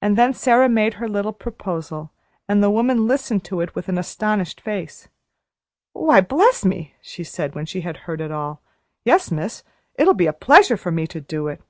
And 0.00 0.16
then 0.16 0.34
Sara 0.34 0.68
made 0.68 0.94
her 0.94 1.08
little 1.08 1.32
proposal, 1.32 2.12
and 2.48 2.62
the 2.62 2.70
woman 2.70 3.08
listened 3.08 3.42
to 3.46 3.60
it 3.60 3.74
with 3.74 3.88
an 3.88 3.98
astonished 3.98 4.60
face. 4.60 5.08
"Why, 5.94 6.20
bless 6.20 6.64
me!" 6.64 6.94
she 7.02 7.24
said, 7.24 7.56
when 7.56 7.66
she 7.66 7.80
had 7.80 7.96
heard 8.06 8.20
it 8.20 8.30
all. 8.30 8.62
"Yes, 9.04 9.32
miss, 9.32 9.64
it'll 9.96 10.14
be 10.14 10.28
a 10.28 10.32
pleasure 10.32 10.76
to 10.76 10.90
me 10.92 11.08
to 11.08 11.20
do 11.20 11.48
it. 11.48 11.60